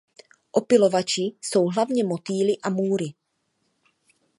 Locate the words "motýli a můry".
2.03-3.13